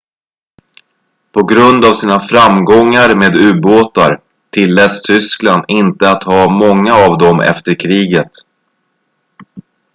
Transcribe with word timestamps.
på 1.31 1.43
grund 1.43 1.85
av 1.85 1.93
sina 1.93 2.19
framgångar 2.19 3.15
med 3.19 3.35
ubåtar 3.37 4.21
tilläts 4.49 5.01
tyskland 5.01 5.65
inte 5.67 6.09
att 6.09 6.23
ha 6.23 6.49
många 6.49 6.93
av 6.93 7.17
dem 7.17 7.39
efter 7.39 7.75
kriget 7.79 8.29